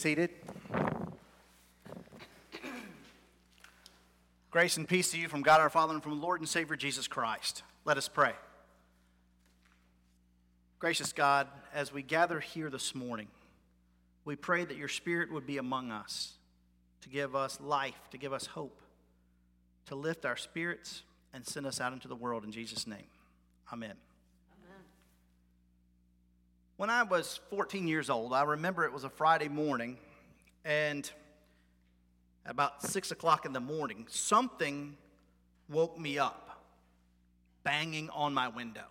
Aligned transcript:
seated. 0.00 0.30
Grace 4.50 4.78
and 4.78 4.88
peace 4.88 5.10
to 5.10 5.18
you 5.18 5.28
from 5.28 5.42
God 5.42 5.60
our 5.60 5.68
Father 5.68 5.92
and 5.92 6.02
from 6.02 6.22
Lord 6.22 6.40
and 6.40 6.48
Savior 6.48 6.74
Jesus 6.74 7.06
Christ. 7.06 7.62
Let 7.84 7.98
us 7.98 8.08
pray. 8.08 8.32
Gracious 10.78 11.12
God, 11.12 11.48
as 11.74 11.92
we 11.92 12.02
gather 12.02 12.40
here 12.40 12.70
this 12.70 12.94
morning, 12.94 13.28
we 14.24 14.36
pray 14.36 14.64
that 14.64 14.78
your 14.78 14.88
Spirit 14.88 15.30
would 15.30 15.46
be 15.46 15.58
among 15.58 15.90
us 15.90 16.32
to 17.02 17.10
give 17.10 17.36
us 17.36 17.60
life, 17.60 18.00
to 18.10 18.16
give 18.16 18.32
us 18.32 18.46
hope, 18.46 18.80
to 19.84 19.94
lift 19.94 20.24
our 20.24 20.36
spirits 20.36 21.02
and 21.34 21.46
send 21.46 21.66
us 21.66 21.78
out 21.78 21.92
into 21.92 22.08
the 22.08 22.16
world 22.16 22.42
in 22.42 22.52
Jesus' 22.52 22.86
name. 22.86 23.06
Amen. 23.70 23.96
When 26.80 26.88
I 26.88 27.02
was 27.02 27.40
14 27.50 27.86
years 27.86 28.08
old, 28.08 28.32
I 28.32 28.42
remember 28.42 28.86
it 28.86 28.92
was 28.94 29.04
a 29.04 29.10
Friday 29.10 29.48
morning, 29.48 29.98
and 30.64 31.10
about 32.46 32.82
6 32.82 33.10
o'clock 33.10 33.44
in 33.44 33.52
the 33.52 33.60
morning, 33.60 34.06
something 34.08 34.96
woke 35.68 35.98
me 35.98 36.18
up, 36.18 36.64
banging 37.64 38.08
on 38.08 38.32
my 38.32 38.48
window. 38.48 38.86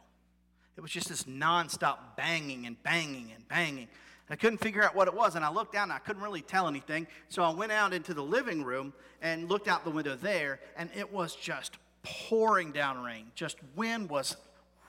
It 0.78 0.82
was 0.82 0.92
just 0.92 1.10
this 1.10 1.24
nonstop 1.24 2.16
banging 2.16 2.68
and 2.68 2.80
banging 2.84 3.32
and 3.34 3.48
banging. 3.48 3.88
I 4.30 4.36
couldn't 4.36 4.60
figure 4.60 4.84
out 4.84 4.94
what 4.96 5.08
it 5.08 5.16
was, 5.16 5.34
and 5.34 5.44
I 5.44 5.50
looked 5.50 5.74
down 5.74 5.86
and 5.86 5.94
I 5.94 5.98
couldn't 5.98 6.22
really 6.22 6.44
tell 6.44 6.68
anything. 6.68 7.08
So 7.30 7.42
I 7.42 7.50
went 7.52 7.72
out 7.72 7.92
into 7.92 8.14
the 8.14 8.22
living 8.22 8.64
room 8.64 8.94
and 9.20 9.50
looked 9.50 9.68
out 9.68 9.84
the 9.84 9.90
window 9.90 10.16
there, 10.16 10.60
and 10.78 10.92
it 10.96 11.12
was 11.12 11.34
just 11.34 11.80
pouring 12.04 12.72
down 12.72 13.02
rain. 13.02 13.32
Just 13.34 13.58
wind 13.76 14.12
was 14.12 14.38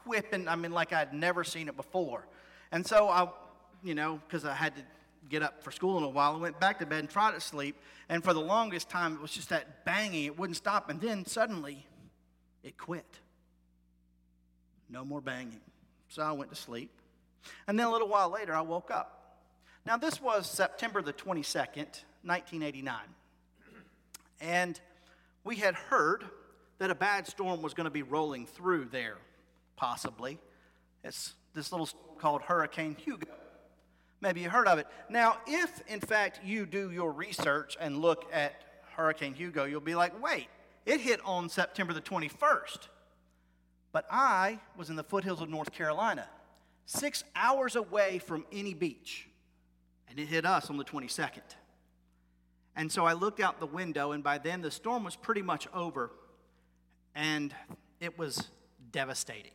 whipping, 0.04 0.48
I 0.48 0.56
mean, 0.56 0.72
like 0.72 0.92
I'd 0.92 1.14
never 1.14 1.44
seen 1.44 1.66
it 1.66 1.78
before. 1.78 2.26
And 2.72 2.86
so 2.86 3.08
I, 3.08 3.28
you 3.82 3.94
know, 3.94 4.20
because 4.26 4.44
I 4.44 4.54
had 4.54 4.74
to 4.76 4.82
get 5.28 5.42
up 5.42 5.62
for 5.62 5.70
school 5.70 5.98
in 5.98 6.04
a 6.04 6.08
while, 6.08 6.34
I 6.34 6.38
went 6.38 6.60
back 6.60 6.78
to 6.80 6.86
bed 6.86 7.00
and 7.00 7.10
tried 7.10 7.32
to 7.32 7.40
sleep. 7.40 7.76
And 8.08 8.22
for 8.22 8.32
the 8.32 8.40
longest 8.40 8.88
time, 8.88 9.14
it 9.14 9.20
was 9.20 9.32
just 9.32 9.48
that 9.50 9.84
banging, 9.84 10.24
it 10.24 10.38
wouldn't 10.38 10.56
stop. 10.56 10.90
And 10.90 11.00
then 11.00 11.24
suddenly, 11.24 11.86
it 12.62 12.76
quit. 12.76 13.20
No 14.88 15.04
more 15.04 15.20
banging. 15.20 15.60
So 16.08 16.22
I 16.22 16.32
went 16.32 16.50
to 16.50 16.56
sleep. 16.56 16.90
And 17.66 17.78
then 17.78 17.86
a 17.86 17.90
little 17.90 18.08
while 18.08 18.30
later, 18.30 18.54
I 18.54 18.60
woke 18.60 18.90
up. 18.90 19.38
Now, 19.86 19.96
this 19.96 20.20
was 20.20 20.50
September 20.50 21.00
the 21.00 21.12
22nd, 21.12 22.02
1989. 22.22 22.96
And 24.40 24.78
we 25.44 25.56
had 25.56 25.74
heard 25.74 26.24
that 26.78 26.90
a 26.90 26.94
bad 26.94 27.26
storm 27.26 27.62
was 27.62 27.74
going 27.74 27.84
to 27.84 27.90
be 27.90 28.02
rolling 28.02 28.46
through 28.46 28.86
there, 28.86 29.16
possibly. 29.76 30.38
It's 31.04 31.34
this 31.54 31.72
little 31.72 31.88
called 32.18 32.42
Hurricane 32.42 32.96
Hugo. 33.02 33.26
Maybe 34.20 34.40
you 34.40 34.50
heard 34.50 34.68
of 34.68 34.78
it. 34.78 34.86
Now, 35.08 35.38
if 35.46 35.82
in 35.88 36.00
fact 36.00 36.40
you 36.44 36.66
do 36.66 36.90
your 36.90 37.12
research 37.12 37.76
and 37.80 37.98
look 37.98 38.28
at 38.32 38.52
Hurricane 38.96 39.34
Hugo, 39.34 39.64
you'll 39.64 39.80
be 39.80 39.94
like, 39.94 40.22
wait, 40.22 40.48
it 40.84 41.00
hit 41.00 41.20
on 41.24 41.48
September 41.48 41.92
the 41.94 42.02
21st. 42.02 42.88
But 43.92 44.06
I 44.10 44.60
was 44.76 44.90
in 44.90 44.96
the 44.96 45.02
foothills 45.02 45.40
of 45.40 45.48
North 45.48 45.72
Carolina, 45.72 46.28
six 46.84 47.24
hours 47.34 47.76
away 47.76 48.18
from 48.18 48.44
any 48.52 48.74
beach, 48.74 49.28
and 50.08 50.18
it 50.18 50.26
hit 50.26 50.44
us 50.44 50.70
on 50.70 50.76
the 50.76 50.84
22nd. 50.84 51.40
And 52.76 52.92
so 52.92 53.04
I 53.04 53.14
looked 53.14 53.40
out 53.40 53.58
the 53.58 53.66
window, 53.66 54.12
and 54.12 54.22
by 54.22 54.38
then 54.38 54.60
the 54.60 54.70
storm 54.70 55.02
was 55.04 55.16
pretty 55.16 55.42
much 55.42 55.66
over, 55.74 56.12
and 57.14 57.54
it 58.00 58.18
was 58.18 58.48
devastating 58.92 59.52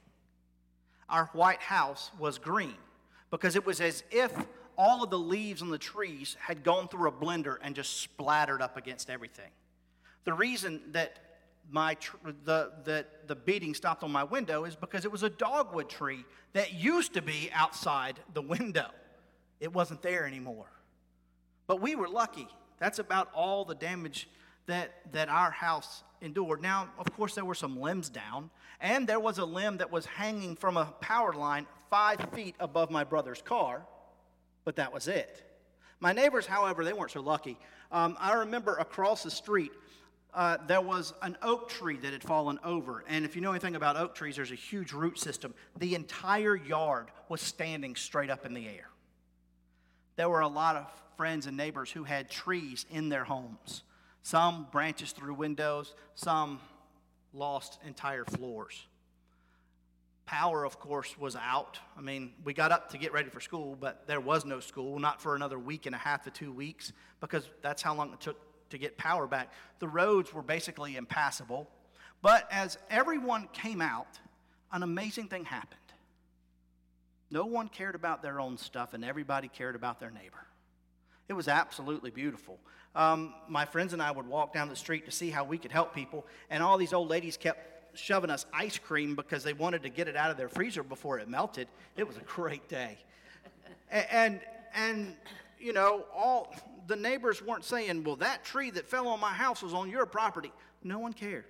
our 1.10 1.30
White 1.34 1.62
House 1.62 2.12
was 2.20 2.38
green 2.38 2.76
because 3.32 3.56
it 3.56 3.66
was 3.66 3.82
as 3.82 4.04
if 4.12 4.32
all 4.78 5.04
of 5.04 5.10
the 5.10 5.20
leaves 5.20 5.62
on 5.62 5.70
the 5.70 5.78
trees 5.78 6.36
had 6.40 6.64
gone 6.64 6.88
through 6.88 7.08
a 7.08 7.12
blender 7.12 7.58
and 7.62 7.76
just 7.76 8.02
splattered 8.02 8.62
up 8.62 8.78
against 8.78 9.10
everything. 9.10 9.52
The 10.26 10.34
reason 10.34 10.82
that 10.92 11.20
my 11.70 11.96
tr- 11.96 12.18
the, 12.44 12.72
that 12.84 13.28
the 13.28 13.36
beating 13.36 13.74
stopped 13.74 14.04
on 14.04 14.12
my 14.12 14.24
window 14.24 14.66
is 14.66 14.76
because 14.76 15.06
it 15.06 15.12
was 15.12 15.24
a 15.24 15.30
dogwood 15.30 15.90
tree 15.90 16.26
that 16.54 16.74
used 16.74 17.14
to 17.14 17.22
be 17.22 17.50
outside 17.54 18.20
the 18.34 18.42
window. 18.42 18.90
It 19.60 19.74
wasn't 19.74 20.02
there 20.02 20.26
anymore. 20.26 20.68
But 21.68 21.82
we 21.82 21.96
were 21.96 22.08
lucky. 22.08 22.48
That's 22.80 23.00
about 23.00 23.30
all 23.34 23.66
the 23.66 23.76
damage 23.76 24.28
that, 24.68 25.12
that 25.12 25.30
our 25.30 25.52
house 25.52 26.04
endured. 26.22 26.62
Now, 26.62 26.90
of 26.98 27.12
course, 27.16 27.36
there 27.36 27.46
were 27.46 27.56
some 27.56 27.80
limbs 27.80 28.10
down, 28.10 28.50
and 28.80 29.08
there 29.08 29.20
was 29.20 29.38
a 29.38 29.46
limb 29.46 29.78
that 29.78 29.92
was 29.92 30.06
hanging 30.06 30.56
from 30.56 30.78
a 30.78 30.86
power 31.02 31.34
line 31.34 31.68
five 31.90 32.20
feet 32.34 32.56
above 32.60 32.90
my 32.90 33.04
brother's 33.04 33.42
car, 33.42 33.86
but 34.64 34.76
that 34.78 34.94
was 34.94 35.08
it. 35.08 35.44
My 36.00 36.12
neighbors, 36.14 36.46
however, 36.46 36.84
they 36.84 36.94
weren't 36.94 37.12
so 37.12 37.22
lucky. 37.22 37.58
Um, 37.92 38.18
I 38.20 38.34
remember 38.34 38.76
across 38.76 39.24
the 39.24 39.32
street, 39.32 39.72
uh, 40.34 40.58
there 40.68 40.82
was 40.82 41.14
an 41.22 41.38
oak 41.42 41.70
tree 41.70 41.98
that 41.98 42.12
had 42.12 42.22
fallen 42.22 42.60
over. 42.64 43.06
And 43.08 43.24
if 43.24 43.36
you 43.36 43.42
know 43.42 43.52
anything 43.52 43.76
about 43.76 43.96
oak 43.96 44.14
trees, 44.16 44.36
there's 44.36 44.52
a 44.52 44.56
huge 44.56 44.92
root 44.92 45.18
system. 45.18 45.54
The 45.80 45.96
entire 45.96 46.56
yard 46.56 47.08
was 47.30 47.40
standing 47.40 47.96
straight 47.96 48.30
up 48.30 48.46
in 48.46 48.54
the 48.54 48.68
air. 48.68 48.90
There 50.18 50.28
were 50.28 50.42
a 50.42 50.48
lot 50.48 50.76
of 50.76 50.92
friends 51.16 51.46
and 51.46 51.56
neighbors 51.56 51.90
who 51.90 52.04
had 52.04 52.30
trees 52.30 52.86
in 52.92 53.08
their 53.08 53.24
homes. 53.24 53.84
Some 54.26 54.66
branches 54.72 55.12
through 55.12 55.36
windows, 55.36 55.94
some 56.16 56.60
lost 57.32 57.78
entire 57.86 58.26
floors. 58.26 58.88
Power, 60.26 60.66
of 60.66 60.80
course, 60.80 61.16
was 61.16 61.36
out. 61.36 61.78
I 61.96 62.02
mean, 62.02 62.34
we 62.44 62.52
got 62.52 62.72
up 62.72 62.90
to 62.90 62.98
get 62.98 63.14
ready 63.14 63.30
for 63.30 63.40
school, 63.40 63.78
but 63.80 64.08
there 64.08 64.20
was 64.20 64.44
no 64.44 64.60
school, 64.60 64.98
not 64.98 65.22
for 65.22 65.36
another 65.36 65.60
week 65.60 65.86
and 65.86 65.94
a 65.94 66.00
half 66.00 66.24
to 66.24 66.32
two 66.32 66.52
weeks, 66.52 66.92
because 67.22 67.48
that's 67.62 67.84
how 67.84 67.94
long 67.94 68.14
it 68.14 68.20
took 68.20 68.40
to 68.72 68.80
get 68.80 68.98
power 68.98 69.28
back. 69.28 69.54
The 69.78 69.88
roads 69.88 70.34
were 70.34 70.42
basically 70.42 70.96
impassable. 70.96 71.70
But 72.24 72.48
as 72.52 72.80
everyone 72.90 73.48
came 73.54 73.80
out, 73.80 74.18
an 74.72 74.82
amazing 74.82 75.28
thing 75.28 75.46
happened. 75.46 75.80
No 77.30 77.46
one 77.46 77.68
cared 77.68 77.94
about 77.94 78.24
their 78.24 78.40
own 78.40 78.58
stuff, 78.58 78.96
and 78.96 79.06
everybody 79.06 79.50
cared 79.50 79.76
about 79.76 80.00
their 80.00 80.10
neighbor. 80.10 80.48
It 81.28 81.34
was 81.34 81.48
absolutely 81.48 82.12
beautiful. 82.12 82.60
Um, 82.96 83.34
my 83.48 83.66
friends 83.66 83.94
and 83.94 84.02
I 84.02 84.12
would 84.12 84.28
walk 84.28 84.54
down 84.54 84.70
the 84.70 84.76
street 84.76 85.06
to 85.06 85.12
see 85.12 85.30
how 85.30 85.44
we 85.44 85.58
could 85.58 85.72
help 85.72 85.94
people, 85.94 86.26
and 86.50 86.64
all 86.64 86.78
these 86.78 86.94
old 86.94 87.10
ladies 87.10 87.36
kept 87.36 87.98
shoving 87.98 88.30
us 88.30 88.46
ice 88.54 88.78
cream 88.78 89.16
because 89.16 89.44
they 89.44 89.54
wanted 89.54 89.84
to 89.84 89.90
get 89.90 90.08
it 90.08 90.16
out 90.16 90.32
of 90.32 90.38
their 90.38 90.50
freezer 90.50 90.84
before 90.84 91.20
it 91.20 91.28
melted. 91.28 91.68
It 91.96 92.08
was 92.08 92.18
a 92.18 92.22
great 92.22 92.68
day. 92.68 92.98
and, 93.92 94.42
and, 94.74 95.16
you 95.60 95.74
know, 95.74 96.06
all 96.14 96.54
the 96.88 96.96
neighbors 96.96 97.42
weren't 97.42 97.64
saying, 97.64 98.04
well, 98.04 98.18
that 98.18 98.44
tree 98.44 98.70
that 98.72 98.88
fell 98.88 99.08
on 99.08 99.20
my 99.20 99.34
house 99.34 99.64
was 99.64 99.74
on 99.74 99.90
your 99.90 100.06
property. 100.06 100.52
No 100.84 101.00
one 101.00 101.14
cared. 101.14 101.46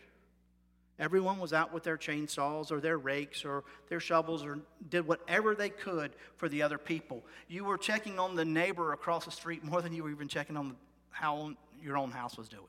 Everyone 0.98 1.40
was 1.40 1.52
out 1.52 1.74
with 1.74 1.84
their 1.84 1.98
chainsaws 1.98 2.72
or 2.72 2.80
their 2.80 2.98
rakes 2.98 3.44
or 3.44 3.66
their 3.90 4.00
shovels 4.00 4.46
or 4.46 4.60
did 4.90 5.06
whatever 5.06 5.54
they 5.54 5.70
could 5.70 6.12
for 6.38 6.48
the 6.48 6.62
other 6.62 6.78
people. 6.78 7.24
You 7.50 7.66
were 7.66 7.78
checking 7.78 8.18
on 8.18 8.36
the 8.36 8.46
neighbor 8.46 8.94
across 8.94 9.26
the 9.26 9.32
street 9.32 9.64
more 9.64 9.82
than 9.82 9.94
you 9.94 10.04
were 10.04 10.12
even 10.12 10.30
checking 10.30 10.56
on 10.56 10.78
how 11.10 11.54
your 11.82 11.98
own 11.98 12.12
house 12.12 12.38
was 12.38 12.48
doing. 12.48 12.64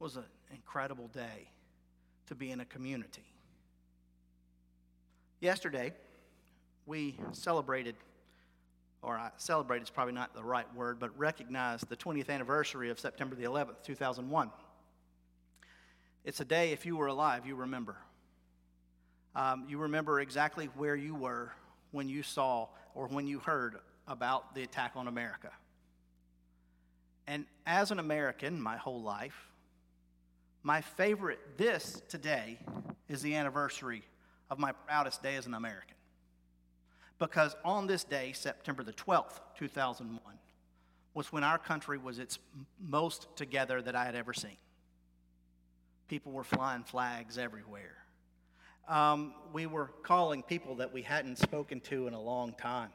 It 0.00 0.04
was 0.04 0.16
an 0.16 0.24
incredible 0.52 1.08
day 1.08 1.48
to 2.28 2.36
be 2.36 2.52
in 2.52 2.60
a 2.60 2.64
community. 2.64 3.24
Yesterday, 5.40 5.92
we 6.86 7.16
celebrated, 7.32 7.96
or 9.02 9.16
I 9.16 9.30
celebrated 9.36 9.84
is 9.84 9.90
probably 9.90 10.14
not 10.14 10.32
the 10.34 10.44
right 10.44 10.72
word, 10.76 11.00
but 11.00 11.18
recognized 11.18 11.88
the 11.88 11.96
20th 11.96 12.28
anniversary 12.30 12.88
of 12.90 13.00
September 13.00 13.34
the 13.34 13.44
11th, 13.44 13.82
2001. 13.82 14.50
It's 16.24 16.40
a 16.40 16.44
day, 16.44 16.72
if 16.72 16.84
you 16.84 16.96
were 16.96 17.06
alive, 17.06 17.46
you 17.46 17.54
remember. 17.54 17.96
Um, 19.34 19.64
you 19.68 19.78
remember 19.78 20.20
exactly 20.20 20.66
where 20.76 20.96
you 20.96 21.14
were 21.14 21.52
when 21.92 22.08
you 22.08 22.22
saw 22.22 22.68
or 22.94 23.06
when 23.06 23.26
you 23.26 23.38
heard 23.38 23.76
about 24.06 24.54
the 24.54 24.62
attack 24.62 24.92
on 24.96 25.08
America. 25.08 25.50
And 27.26 27.46
as 27.64 27.90
an 27.90 27.98
American, 27.98 28.60
my 28.60 28.76
whole 28.76 29.00
life, 29.00 29.50
my 30.62 30.80
favorite 30.80 31.38
this 31.56 32.02
today 32.08 32.58
is 33.08 33.22
the 33.22 33.34
anniversary 33.34 34.02
of 34.50 34.58
my 34.58 34.72
proudest 34.72 35.22
day 35.22 35.36
as 35.36 35.46
an 35.46 35.54
American. 35.54 35.94
Because 37.18 37.54
on 37.64 37.86
this 37.86 38.02
day, 38.02 38.32
September 38.32 38.82
the 38.82 38.92
12th, 38.92 39.40
2001, 39.58 40.20
was 41.14 41.32
when 41.32 41.44
our 41.44 41.58
country 41.58 41.98
was 41.98 42.18
its 42.18 42.38
most 42.80 43.28
together 43.36 43.80
that 43.82 43.94
I 43.94 44.04
had 44.04 44.14
ever 44.14 44.32
seen. 44.32 44.56
People 46.10 46.32
were 46.32 46.42
flying 46.42 46.82
flags 46.82 47.38
everywhere. 47.38 47.94
Um, 48.88 49.32
we 49.52 49.66
were 49.66 49.92
calling 50.02 50.42
people 50.42 50.74
that 50.74 50.92
we 50.92 51.02
hadn't 51.02 51.38
spoken 51.38 51.78
to 51.82 52.08
in 52.08 52.14
a 52.14 52.20
long 52.20 52.52
time. 52.54 52.90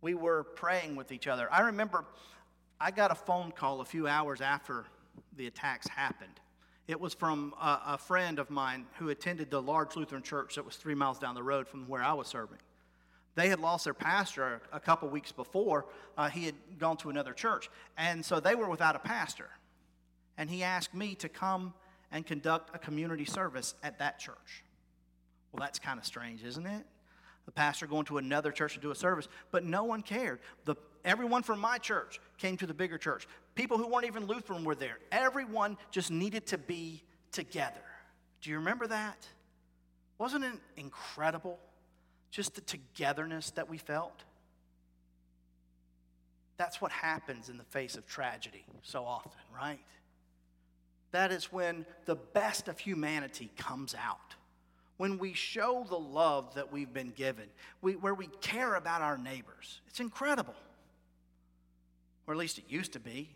We 0.00 0.14
were 0.14 0.42
praying 0.42 0.96
with 0.96 1.12
each 1.12 1.28
other. 1.28 1.46
I 1.52 1.60
remember 1.60 2.04
I 2.80 2.90
got 2.90 3.12
a 3.12 3.14
phone 3.14 3.52
call 3.52 3.82
a 3.82 3.84
few 3.84 4.08
hours 4.08 4.40
after 4.40 4.86
the 5.36 5.46
attacks 5.46 5.86
happened. 5.86 6.40
It 6.88 6.98
was 6.98 7.14
from 7.14 7.54
a, 7.62 7.82
a, 7.86 7.98
friend 7.98 8.40
of 8.40 8.50
mine 8.50 8.86
who 8.98 9.10
attended 9.10 9.52
the 9.52 9.62
large 9.62 9.94
Lutheran 9.94 10.24
church 10.24 10.56
that 10.56 10.64
was 10.64 10.74
three 10.74 10.96
miles 10.96 11.20
down 11.20 11.36
the 11.36 11.42
road 11.44 11.68
from 11.68 11.86
where 11.86 12.02
I 12.02 12.14
was 12.14 12.26
serving. 12.26 12.58
They 13.36 13.48
had 13.48 13.60
lost 13.60 13.84
their 13.84 13.94
pastor 13.94 14.60
a 14.72 14.80
couple 14.80 15.08
weeks 15.08 15.30
before. 15.30 15.86
Uh, 16.16 16.30
he 16.30 16.46
had 16.46 16.56
gone 16.80 16.96
to 16.96 17.10
another 17.10 17.32
church. 17.32 17.70
And 17.96 18.24
so 18.24 18.40
they 18.40 18.56
were 18.56 18.68
without 18.68 18.96
a 18.96 18.98
pastor. 18.98 19.50
And 20.36 20.50
he 20.50 20.64
asked 20.64 20.92
me 20.94 21.14
to 21.14 21.28
come 21.28 21.74
and 22.12 22.26
conduct 22.26 22.74
a 22.74 22.78
community 22.78 23.24
service 23.24 23.74
at 23.82 23.98
that 23.98 24.18
church. 24.18 24.64
Well, 25.52 25.60
that's 25.60 25.78
kind 25.78 25.98
of 25.98 26.04
strange, 26.04 26.44
isn't 26.44 26.66
it? 26.66 26.84
The 27.46 27.52
pastor 27.52 27.86
going 27.86 28.04
to 28.06 28.18
another 28.18 28.52
church 28.52 28.74
to 28.74 28.80
do 28.80 28.90
a 28.90 28.94
service, 28.94 29.28
but 29.50 29.64
no 29.64 29.84
one 29.84 30.02
cared. 30.02 30.40
The, 30.66 30.76
everyone 31.04 31.42
from 31.42 31.60
my 31.60 31.78
church 31.78 32.20
came 32.36 32.56
to 32.58 32.66
the 32.66 32.74
bigger 32.74 32.98
church. 32.98 33.26
People 33.54 33.78
who 33.78 33.88
weren't 33.88 34.04
even 34.04 34.26
Lutheran 34.26 34.64
were 34.64 34.74
there. 34.74 34.98
Everyone 35.10 35.78
just 35.90 36.10
needed 36.10 36.46
to 36.48 36.58
be 36.58 37.02
together. 37.32 37.80
Do 38.42 38.50
you 38.50 38.56
remember 38.56 38.86
that? 38.86 39.26
Wasn't 40.18 40.44
it 40.44 40.52
incredible? 40.76 41.58
Just 42.30 42.54
the 42.54 42.60
togetherness 42.60 43.50
that 43.52 43.68
we 43.68 43.78
felt. 43.78 44.24
That's 46.58 46.80
what 46.80 46.92
happens 46.92 47.48
in 47.48 47.56
the 47.56 47.64
face 47.64 47.96
of 47.96 48.06
tragedy 48.06 48.64
so 48.82 49.04
often, 49.04 49.40
right? 49.54 49.78
That 51.12 51.32
is 51.32 51.52
when 51.52 51.86
the 52.04 52.16
best 52.16 52.68
of 52.68 52.78
humanity 52.78 53.50
comes 53.56 53.94
out. 53.94 54.34
When 54.98 55.18
we 55.18 55.32
show 55.32 55.86
the 55.88 55.98
love 55.98 56.54
that 56.54 56.72
we've 56.72 56.92
been 56.92 57.12
given, 57.12 57.46
we, 57.80 57.94
where 57.96 58.14
we 58.14 58.26
care 58.40 58.74
about 58.74 59.00
our 59.00 59.16
neighbors. 59.16 59.80
It's 59.86 60.00
incredible. 60.00 60.54
Or 62.26 62.34
at 62.34 62.38
least 62.38 62.58
it 62.58 62.64
used 62.68 62.92
to 62.92 63.00
be. 63.00 63.30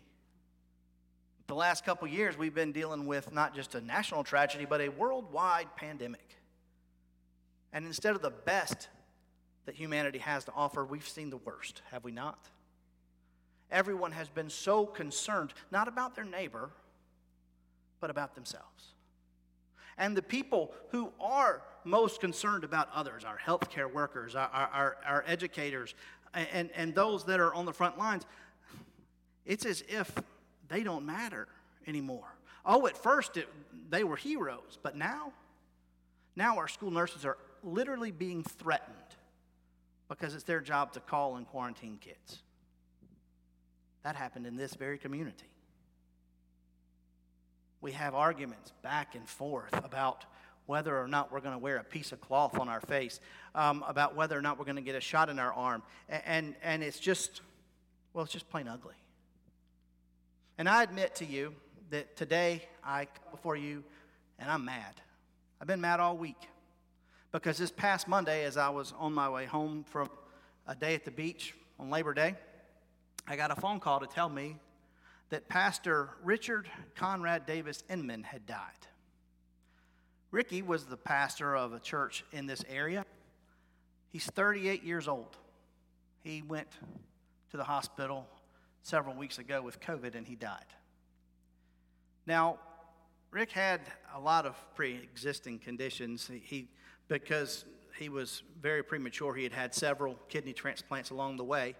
The 1.47 1.55
last 1.55 1.85
couple 1.85 2.07
years, 2.07 2.37
we've 2.37 2.53
been 2.53 2.73
dealing 2.73 3.05
with 3.05 3.33
not 3.33 3.55
just 3.55 3.75
a 3.75 3.81
national 3.81 4.23
tragedy, 4.23 4.65
but 4.65 4.81
a 4.81 4.89
worldwide 4.89 5.75
pandemic. 5.75 6.37
And 7.71 7.85
instead 7.85 8.15
of 8.15 8.21
the 8.21 8.29
best 8.29 8.87
that 9.65 9.75
humanity 9.75 10.19
has 10.19 10.43
to 10.45 10.51
offer, 10.53 10.85
we've 10.85 11.07
seen 11.07 11.29
the 11.29 11.37
worst, 11.37 11.81
have 11.91 12.03
we 12.03 12.11
not? 12.11 12.49
Everyone 13.71 14.11
has 14.11 14.29
been 14.29 14.49
so 14.49 14.85
concerned, 14.85 15.53
not 15.71 15.87
about 15.87 16.15
their 16.15 16.25
neighbor, 16.25 16.69
but 18.03 18.09
about 18.09 18.35
themselves. 18.35 18.95
And 19.97 20.17
the 20.17 20.21
people 20.21 20.73
who 20.89 21.13
are 21.21 21.61
most 21.85 22.19
concerned 22.19 22.65
about 22.65 22.89
others, 22.93 23.23
our 23.23 23.37
healthcare 23.37 23.89
workers, 23.89 24.35
our, 24.35 24.49
our, 24.51 24.97
our 25.05 25.23
educators, 25.25 25.95
and, 26.33 26.69
and 26.75 26.93
those 26.93 27.23
that 27.23 27.39
are 27.39 27.53
on 27.53 27.63
the 27.63 27.71
front 27.71 27.97
lines, 27.97 28.25
it's 29.45 29.65
as 29.65 29.85
if 29.87 30.13
they 30.67 30.83
don't 30.83 31.05
matter 31.05 31.47
anymore. 31.87 32.27
Oh, 32.65 32.87
at 32.87 32.97
first 32.97 33.37
it, 33.37 33.47
they 33.89 34.03
were 34.03 34.17
heroes, 34.17 34.77
but 34.83 34.97
now, 34.97 35.31
now 36.35 36.57
our 36.57 36.67
school 36.67 36.91
nurses 36.91 37.23
are 37.23 37.37
literally 37.63 38.11
being 38.11 38.43
threatened 38.43 38.97
because 40.09 40.35
it's 40.35 40.43
their 40.43 40.59
job 40.59 40.91
to 40.91 40.99
call 40.99 41.37
and 41.37 41.47
quarantine 41.47 41.99
kids. 42.01 42.39
That 44.03 44.17
happened 44.17 44.45
in 44.45 44.57
this 44.57 44.73
very 44.73 44.97
community. 44.97 45.52
We 47.83 47.91
have 47.91 48.15
arguments 48.15 48.71
back 48.81 49.13
and 49.13 49.27
forth 49.27 49.73
about 49.73 50.23
whether 50.67 50.97
or 50.97 51.05
not 51.05 51.33
we're 51.33 51.41
going 51.41 51.53
to 51.53 51.59
wear 51.59 51.75
a 51.75 51.83
piece 51.83 52.13
of 52.13 52.21
cloth 52.21 52.57
on 52.57 52.69
our 52.69 52.79
face, 52.79 53.19
um, 53.55 53.83
about 53.85 54.15
whether 54.15 54.37
or 54.37 54.41
not 54.41 54.57
we're 54.57 54.63
going 54.63 54.77
to 54.77 54.81
get 54.81 54.95
a 54.95 55.01
shot 55.01 55.27
in 55.27 55.37
our 55.37 55.51
arm. 55.51 55.83
And, 56.07 56.23
and, 56.25 56.55
and 56.63 56.81
it's 56.81 56.97
just, 56.97 57.41
well, 58.13 58.23
it's 58.23 58.31
just 58.31 58.49
plain 58.49 58.69
ugly. 58.69 58.95
And 60.57 60.69
I 60.69 60.81
admit 60.81 61.15
to 61.15 61.25
you 61.25 61.55
that 61.89 62.15
today 62.15 62.63
I 62.85 63.03
come 63.03 63.31
before 63.31 63.57
you 63.57 63.83
and 64.39 64.49
I'm 64.49 64.63
mad. 64.63 64.95
I've 65.59 65.67
been 65.67 65.81
mad 65.81 65.99
all 65.99 66.15
week. 66.15 66.39
Because 67.33 67.57
this 67.57 67.69
past 67.69 68.07
Monday, 68.07 68.45
as 68.45 68.55
I 68.55 68.69
was 68.69 68.93
on 68.97 69.11
my 69.11 69.27
way 69.27 69.43
home 69.43 69.83
from 69.89 70.09
a 70.67 70.75
day 70.75 70.95
at 70.95 71.03
the 71.03 71.11
beach 71.11 71.53
on 71.77 71.89
Labor 71.89 72.13
Day, 72.13 72.35
I 73.27 73.35
got 73.35 73.51
a 73.51 73.55
phone 73.59 73.81
call 73.81 73.99
to 73.99 74.07
tell 74.07 74.29
me 74.29 74.55
that 75.33 75.49
Pastor 75.49 76.11
Richard 76.23 76.69
Conrad 76.93 77.47
Davis 77.47 77.83
Inman 77.89 78.21
had 78.21 78.45
died. 78.45 78.85
Ricky 80.29 80.61
was 80.61 80.85
the 80.85 80.95
pastor 80.95 81.55
of 81.55 81.73
a 81.73 81.79
church 81.79 82.23
in 82.31 82.45
this 82.45 82.63
area. 82.69 83.03
He's 84.11 84.27
38 84.27 84.83
years 84.83 85.07
old. 85.07 85.35
He 86.21 86.43
went 86.43 86.67
to 87.49 87.57
the 87.57 87.63
hospital 87.63 88.27
several 88.83 89.15
weeks 89.15 89.39
ago 89.39 89.63
with 89.63 89.79
COVID 89.79 90.13
and 90.13 90.27
he 90.27 90.35
died. 90.35 90.67
Now, 92.27 92.59
Rick 93.31 93.49
had 93.49 93.81
a 94.13 94.19
lot 94.19 94.45
of 94.45 94.55
pre 94.75 94.93
existing 94.93 95.57
conditions. 95.57 96.29
He, 96.31 96.43
he 96.45 96.67
because 97.07 97.65
he 97.97 98.07
was 98.07 98.43
very 98.61 98.83
premature. 98.83 99.33
He 99.33 99.45
had 99.45 99.53
had 99.53 99.73
several 99.73 100.13
kidney 100.29 100.53
transplants 100.53 101.09
along 101.09 101.37
the 101.37 101.43
way. 101.43 101.73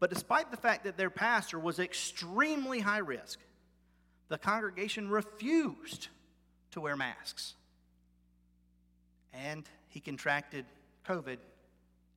But 0.00 0.10
despite 0.10 0.50
the 0.50 0.56
fact 0.56 0.84
that 0.84 0.96
their 0.96 1.10
pastor 1.10 1.58
was 1.58 1.78
extremely 1.78 2.80
high 2.80 2.98
risk, 2.98 3.38
the 4.28 4.38
congregation 4.38 5.08
refused 5.08 6.08
to 6.72 6.80
wear 6.80 6.96
masks. 6.96 7.54
And 9.32 9.64
he 9.88 10.00
contracted 10.00 10.66
COVID 11.06 11.38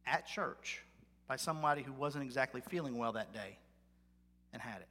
at 0.05 0.27
church 0.27 0.83
by 1.27 1.37
somebody 1.37 1.81
who 1.81 1.93
wasn't 1.93 2.23
exactly 2.23 2.61
feeling 2.61 2.97
well 2.97 3.13
that 3.13 3.33
day 3.33 3.57
and 4.53 4.61
had 4.61 4.81
it. 4.81 4.87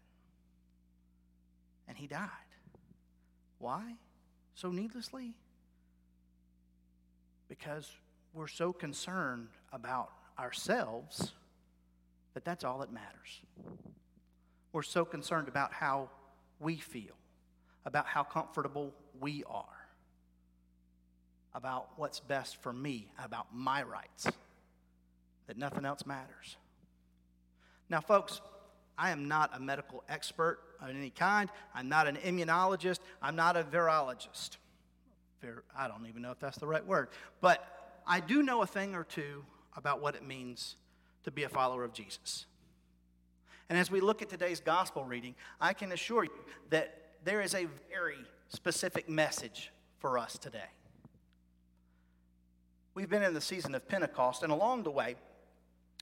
And 1.86 1.96
he 1.96 2.06
died. 2.06 2.28
Why? 3.58 3.94
So 4.54 4.70
needlessly? 4.70 5.34
because 7.50 7.90
we're 8.32 8.46
so 8.46 8.72
concerned 8.72 9.48
about 9.72 10.12
ourselves 10.38 11.32
that 12.40 12.50
that's 12.50 12.64
all 12.64 12.78
that 12.78 12.90
matters. 12.90 13.42
We're 14.72 14.82
so 14.82 15.04
concerned 15.04 15.48
about 15.48 15.74
how 15.74 16.08
we 16.58 16.76
feel, 16.76 17.14
about 17.84 18.06
how 18.06 18.22
comfortable 18.22 18.94
we 19.20 19.44
are, 19.46 19.64
about 21.54 21.88
what's 21.96 22.20
best 22.20 22.56
for 22.62 22.72
me, 22.72 23.08
about 23.22 23.48
my 23.52 23.82
rights, 23.82 24.26
that 25.48 25.58
nothing 25.58 25.84
else 25.84 26.06
matters. 26.06 26.56
Now, 27.90 28.00
folks, 28.00 28.40
I 28.96 29.10
am 29.10 29.28
not 29.28 29.50
a 29.54 29.60
medical 29.60 30.02
expert 30.08 30.60
of 30.80 30.88
any 30.88 31.10
kind. 31.10 31.50
I'm 31.74 31.90
not 31.90 32.06
an 32.06 32.16
immunologist. 32.16 33.00
I'm 33.20 33.36
not 33.36 33.58
a 33.58 33.64
virologist. 33.64 34.56
I 35.76 35.88
don't 35.88 36.06
even 36.06 36.22
know 36.22 36.30
if 36.30 36.38
that's 36.38 36.58
the 36.58 36.66
right 36.66 36.86
word, 36.86 37.08
but 37.42 38.00
I 38.06 38.20
do 38.20 38.42
know 38.42 38.62
a 38.62 38.66
thing 38.66 38.94
or 38.94 39.04
two 39.04 39.44
about 39.76 40.00
what 40.00 40.14
it 40.14 40.26
means 40.26 40.76
to 41.24 41.30
be 41.30 41.44
a 41.44 41.48
follower 41.48 41.84
of 41.84 41.92
Jesus. 41.92 42.46
And 43.68 43.78
as 43.78 43.90
we 43.90 44.00
look 44.00 44.20
at 44.20 44.28
today's 44.28 44.60
gospel 44.60 45.04
reading, 45.04 45.34
I 45.60 45.72
can 45.72 45.92
assure 45.92 46.24
you 46.24 46.30
that 46.70 46.94
there 47.24 47.40
is 47.40 47.54
a 47.54 47.66
very 47.92 48.18
specific 48.48 49.08
message 49.08 49.70
for 49.98 50.18
us 50.18 50.38
today. 50.38 50.70
We've 52.94 53.08
been 53.08 53.22
in 53.22 53.34
the 53.34 53.40
season 53.40 53.74
of 53.74 53.88
Pentecost, 53.88 54.42
and 54.42 54.50
along 54.50 54.82
the 54.82 54.90
way, 54.90 55.14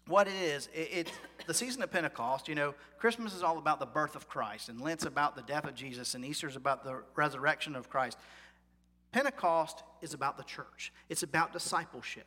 what 0.07 0.27
it 0.27 0.35
is, 0.35 0.71
it, 0.73 1.13
the 1.47 1.53
season 1.53 1.83
of 1.83 1.91
Pentecost, 1.91 2.49
you 2.49 2.55
know, 2.55 2.75
Christmas 2.99 3.35
is 3.35 3.43
all 3.43 3.59
about 3.59 3.79
the 3.79 3.87
birth 3.87 4.17
of 4.17 4.27
Christ, 4.27 4.71
and 4.71 4.81
Lent's 4.81 5.05
about 5.05 5.37
the 5.37 5.43
death 5.43 5.67
of 5.67 5.75
Jesus, 5.75 6.15
and 6.15 6.25
Easter's 6.25 6.57
about 6.57 6.83
the 6.83 7.03
resurrection 7.15 7.77
of 7.77 7.91
Christ. 7.91 8.17
Pentecost 9.13 9.83
is 10.01 10.15
about 10.15 10.39
the 10.39 10.45
church, 10.45 10.93
it's 11.11 11.23
about 11.23 11.53
discipleship. 11.53 12.27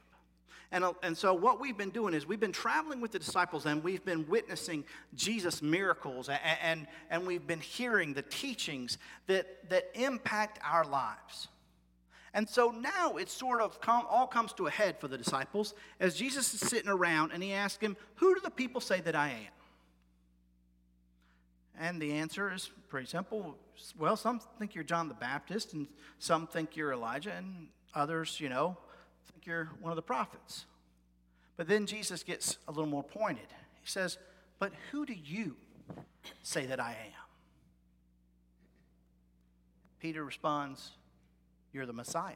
And, 0.72 0.86
uh, 0.86 0.94
and 1.04 1.18
so, 1.18 1.34
what 1.34 1.60
we've 1.60 1.78
been 1.78 1.90
doing 1.90 2.14
is 2.14 2.26
we've 2.26 2.40
been 2.40 2.54
traveling 2.54 3.02
with 3.02 3.12
the 3.12 3.20
disciples 3.20 3.66
and 3.66 3.84
we've 3.84 4.06
been 4.06 4.28
witnessing 4.28 4.86
Jesus' 5.16 5.62
miracles 5.62 6.30
and, 6.30 6.40
and, 6.64 6.88
and 7.10 7.28
we've 7.28 7.46
been 7.46 7.60
hearing 7.60 8.14
the 8.14 8.22
teachings 8.22 8.98
that, 9.28 9.70
that 9.70 9.92
impact 9.96 10.60
our 10.64 10.86
lives. 10.86 11.50
And 12.34 12.48
so 12.48 12.72
now 12.72 13.18
it 13.18 13.30
sort 13.30 13.60
of 13.60 13.82
come, 13.82 14.06
all 14.10 14.28
comes 14.28 14.54
to 14.54 14.68
a 14.68 14.72
head 14.72 14.98
for 15.00 15.10
the 15.10 15.18
disciples 15.18 15.74
as 16.00 16.16
Jesus 16.16 16.54
is 16.54 16.62
sitting 16.62 16.90
around 16.90 17.32
and 17.34 17.44
he 17.44 17.52
asks 17.52 17.84
him, 17.84 17.98
Who 18.16 18.34
do 18.34 18.40
the 18.42 18.50
people 18.50 18.80
say 18.80 19.02
that 19.02 19.16
I 19.16 19.30
am? 19.30 19.54
And 21.78 22.02
the 22.02 22.14
answer 22.14 22.54
is 22.54 22.70
pretty 22.88 23.08
simple. 23.08 23.58
Well, 23.98 24.16
some 24.16 24.40
think 24.60 24.76
you're 24.76 24.84
John 24.84 25.08
the 25.08 25.14
Baptist, 25.14 25.74
and 25.74 25.88
some 26.20 26.46
think 26.46 26.76
you're 26.76 26.94
Elijah, 26.94 27.32
and 27.32 27.68
others, 27.96 28.40
you 28.40 28.50
know, 28.50 28.78
think 29.30 29.46
you're 29.46 29.70
one 29.80 29.92
of 29.92 29.96
the 29.96 30.02
prophets. 30.02 30.66
But 31.58 31.68
then 31.68 31.86
Jesus 31.86 32.24
gets 32.24 32.58
a 32.68 32.72
little 32.72 32.90
more 32.90 33.04
pointed. 33.04 33.48
He 33.82 33.88
says, 33.88 34.18
But 34.60 34.72
who 34.92 35.06
do 35.06 35.14
you 35.14 35.56
say 36.44 36.66
that 36.66 36.80
I 36.80 36.92
am? 36.92 37.22
Peter 40.00 40.24
responds, 40.24 40.92
You're 41.72 41.86
the 41.86 41.94
Messiah. 41.94 42.34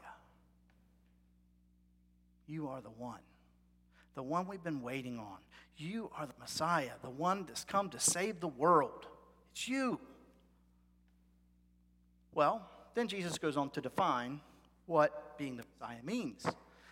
You 2.48 2.68
are 2.68 2.82
the 2.82 2.90
one, 2.90 3.22
the 4.14 4.22
one 4.22 4.48
we've 4.48 4.64
been 4.64 4.84
waiting 4.84 5.18
on. 5.18 5.38
You 5.78 6.12
are 6.16 6.28
the 6.28 6.36
Messiah, 6.40 6.92
the 7.02 7.10
one 7.10 7.46
that's 7.46 7.64
come 7.64 7.90
to 7.90 8.00
save 8.00 8.40
the 8.40 8.48
world. 8.48 9.08
It's 9.52 9.68
you. 9.68 10.00
Well, 12.34 12.70
then 12.94 13.08
Jesus 13.08 13.38
goes 13.38 13.58
on 13.58 13.72
to 13.72 13.82
define 13.82 14.42
what 14.86 15.38
being 15.38 15.58
the 15.58 15.64
Messiah 15.80 16.04
means. 16.04 16.46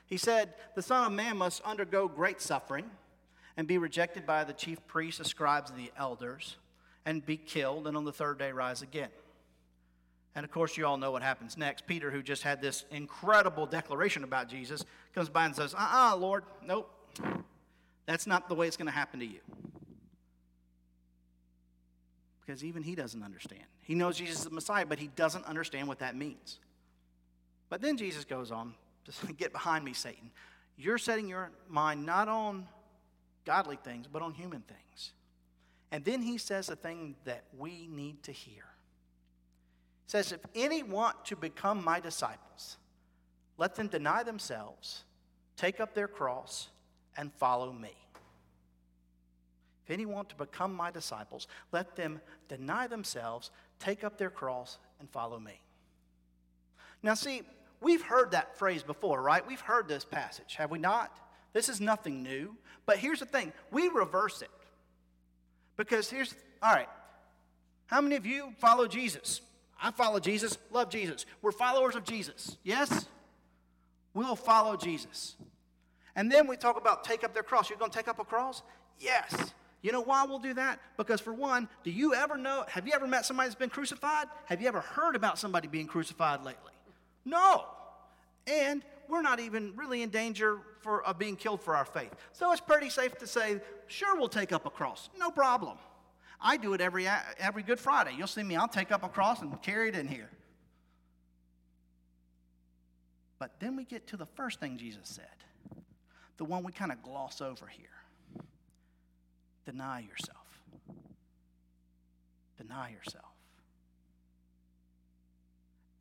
He 0.05 0.17
said, 0.17 0.53
The 0.75 0.81
Son 0.81 1.05
of 1.05 1.11
Man 1.13 1.37
must 1.37 1.61
undergo 1.61 2.07
great 2.07 2.41
suffering 2.41 2.89
and 3.57 3.67
be 3.67 3.77
rejected 3.77 4.25
by 4.25 4.43
the 4.43 4.53
chief 4.53 4.85
priests, 4.87 5.19
the 5.19 5.25
scribes, 5.25 5.69
and 5.69 5.79
the 5.79 5.91
elders, 5.97 6.57
and 7.05 7.25
be 7.25 7.37
killed, 7.37 7.87
and 7.87 7.95
on 7.95 8.05
the 8.05 8.11
third 8.11 8.39
day 8.39 8.51
rise 8.51 8.81
again. 8.81 9.09
And 10.35 10.43
of 10.43 10.51
course, 10.51 10.77
you 10.77 10.85
all 10.87 10.97
know 10.97 11.11
what 11.11 11.21
happens 11.21 11.57
next. 11.57 11.85
Peter, 11.85 12.09
who 12.09 12.23
just 12.23 12.41
had 12.41 12.61
this 12.61 12.85
incredible 12.89 13.67
declaration 13.67 14.23
about 14.23 14.49
Jesus, 14.49 14.83
comes 15.13 15.29
by 15.29 15.45
and 15.45 15.55
says, 15.55 15.75
Uh 15.75 15.77
uh-uh, 15.77 16.13
uh 16.13 16.17
Lord, 16.17 16.43
nope. 16.65 16.89
That's 18.05 18.25
not 18.25 18.49
the 18.49 18.55
way 18.55 18.67
it's 18.67 18.77
going 18.77 18.87
to 18.87 18.91
happen 18.91 19.19
to 19.19 19.25
you. 19.25 19.39
Because 22.45 22.63
even 22.63 22.83
he 22.83 22.95
doesn't 22.95 23.23
understand. 23.23 23.63
He 23.83 23.95
knows 23.95 24.17
Jesus 24.17 24.39
is 24.39 24.43
the 24.45 24.49
Messiah, 24.49 24.85
but 24.85 24.99
he 24.99 25.07
doesn't 25.07 25.45
understand 25.45 25.87
what 25.87 25.99
that 25.99 26.15
means. 26.15 26.59
But 27.69 27.81
then 27.81 27.95
Jesus 27.95 28.25
goes 28.25 28.51
on 28.51 28.73
to 29.05 29.33
get 29.37 29.51
behind 29.51 29.83
me, 29.85 29.93
Satan. 29.93 30.31
You're 30.77 30.97
setting 30.97 31.27
your 31.27 31.51
mind 31.67 32.05
not 32.05 32.27
on 32.27 32.67
godly 33.45 33.77
things, 33.77 34.07
but 34.11 34.21
on 34.21 34.33
human 34.33 34.61
things. 34.61 35.11
And 35.91 36.03
then 36.03 36.21
he 36.21 36.37
says 36.37 36.69
a 36.69 36.75
thing 36.75 37.15
that 37.25 37.43
we 37.57 37.87
need 37.87 38.23
to 38.23 38.31
hear. 38.31 38.63
He 40.05 40.09
says, 40.09 40.31
If 40.31 40.39
any 40.55 40.81
want 40.81 41.25
to 41.25 41.35
become 41.35 41.83
my 41.83 41.99
disciples, 41.99 42.77
let 43.57 43.75
them 43.75 43.87
deny 43.87 44.23
themselves, 44.23 45.03
take 45.55 45.79
up 45.79 45.93
their 45.93 46.07
cross, 46.07 46.69
and 47.15 47.31
follow 47.33 47.71
me. 47.71 47.93
If 49.85 49.91
any 49.91 50.05
want 50.05 50.29
to 50.29 50.35
become 50.35 50.73
my 50.73 50.91
disciples, 50.91 51.47
let 51.71 51.95
them 51.95 52.21
deny 52.47 52.87
themselves, 52.87 53.51
take 53.79 54.03
up 54.03 54.17
their 54.17 54.29
cross, 54.29 54.79
and 54.99 55.09
follow 55.09 55.39
me. 55.39 55.61
Now, 57.03 57.15
see, 57.15 57.41
we've 57.83 58.01
heard 58.01 58.31
that 58.31 58.57
phrase 58.57 58.83
before, 58.83 59.21
right? 59.21 59.45
We've 59.47 59.61
heard 59.61 59.87
this 59.87 60.05
passage, 60.05 60.55
have 60.55 60.71
we 60.71 60.79
not? 60.79 61.15
This 61.53 61.69
is 61.69 61.79
nothing 61.79 62.23
new. 62.23 62.55
But 62.85 62.97
here's 62.97 63.19
the 63.19 63.25
thing 63.25 63.53
we 63.71 63.89
reverse 63.89 64.41
it. 64.41 64.49
Because 65.77 66.09
here's, 66.09 66.33
all 66.61 66.73
right, 66.73 66.89
how 67.87 68.01
many 68.01 68.15
of 68.15 68.25
you 68.25 68.53
follow 68.57 68.87
Jesus? 68.87 69.41
I 69.81 69.91
follow 69.91 70.19
Jesus, 70.19 70.57
love 70.71 70.89
Jesus. 70.89 71.25
We're 71.41 71.51
followers 71.51 71.95
of 71.95 72.03
Jesus, 72.03 72.57
yes? 72.63 73.07
We'll 74.13 74.35
follow 74.35 74.77
Jesus. 74.77 75.35
And 76.15 76.31
then 76.31 76.47
we 76.47 76.57
talk 76.57 76.77
about 76.77 77.03
take 77.03 77.23
up 77.23 77.33
their 77.33 77.43
cross. 77.43 77.69
You're 77.69 77.79
going 77.79 77.91
to 77.91 77.97
take 77.97 78.07
up 78.07 78.19
a 78.19 78.23
cross? 78.23 78.61
Yes. 78.99 79.53
You 79.81 79.91
know 79.91 80.01
why 80.01 80.25
we'll 80.25 80.39
do 80.39 80.53
that? 80.53 80.79
Because, 80.95 81.19
for 81.19 81.33
one, 81.33 81.67
do 81.83 81.91
you 81.91 82.13
ever 82.13 82.37
know, 82.37 82.63
have 82.69 82.87
you 82.87 82.93
ever 82.93 83.07
met 83.07 83.25
somebody 83.25 83.49
that's 83.49 83.59
been 83.59 83.69
crucified? 83.69 84.27
Have 84.45 84.61
you 84.61 84.67
ever 84.67 84.79
heard 84.79 85.15
about 85.15 85.39
somebody 85.39 85.67
being 85.67 85.87
crucified 85.87 86.43
lately? 86.43 86.72
No. 87.25 87.65
And 88.47 88.83
we're 89.07 89.21
not 89.21 89.39
even 89.39 89.73
really 89.75 90.01
in 90.01 90.09
danger 90.09 90.59
for, 90.81 91.03
of 91.03 91.17
being 91.17 91.35
killed 91.35 91.61
for 91.61 91.75
our 91.75 91.85
faith. 91.85 92.13
So 92.33 92.51
it's 92.51 92.61
pretty 92.61 92.89
safe 92.89 93.17
to 93.19 93.27
say, 93.27 93.61
sure, 93.87 94.17
we'll 94.17 94.29
take 94.29 94.51
up 94.51 94.65
a 94.65 94.69
cross. 94.69 95.09
No 95.17 95.29
problem. 95.31 95.77
I 96.41 96.57
do 96.57 96.73
it 96.73 96.81
every, 96.81 97.07
every 97.39 97.63
Good 97.63 97.79
Friday. 97.79 98.15
You'll 98.17 98.27
see 98.27 98.43
me, 98.43 98.55
I'll 98.55 98.67
take 98.67 98.91
up 98.91 99.03
a 99.03 99.09
cross 99.09 99.41
and 99.41 99.61
carry 99.61 99.89
it 99.89 99.95
in 99.95 100.07
here. 100.07 100.29
But 103.39 103.59
then 103.59 103.75
we 103.75 103.85
get 103.85 104.07
to 104.07 104.17
the 104.17 104.25
first 104.25 104.59
thing 104.59 104.77
Jesus 104.77 105.01
said, 105.03 105.25
the 106.37 106.45
one 106.45 106.63
we 106.63 106.71
kind 106.71 106.91
of 106.91 107.01
gloss 107.01 107.41
over 107.41 107.67
here 107.67 107.85
deny 109.65 109.99
yourself. 109.99 110.37
Deny 112.57 112.91
yourself. 112.91 113.25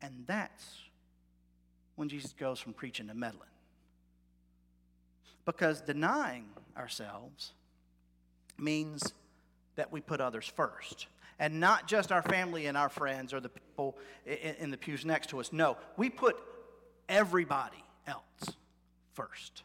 And 0.01 0.25
that's 0.27 0.82
when 1.95 2.09
Jesus 2.09 2.33
goes 2.33 2.59
from 2.59 2.73
preaching 2.73 3.07
to 3.07 3.13
meddling. 3.13 3.49
Because 5.45 5.81
denying 5.81 6.45
ourselves 6.77 7.53
means 8.57 9.13
that 9.75 9.91
we 9.91 10.01
put 10.01 10.21
others 10.21 10.45
first. 10.47 11.07
And 11.39 11.59
not 11.59 11.87
just 11.87 12.11
our 12.11 12.21
family 12.21 12.67
and 12.67 12.77
our 12.77 12.89
friends 12.89 13.33
or 13.33 13.39
the 13.39 13.49
people 13.49 13.97
in 14.25 14.71
the 14.71 14.77
pews 14.77 15.03
next 15.05 15.29
to 15.31 15.39
us. 15.39 15.51
No, 15.51 15.77
we 15.97 16.09
put 16.09 16.37
everybody 17.09 17.83
else 18.07 18.55
first. 19.13 19.63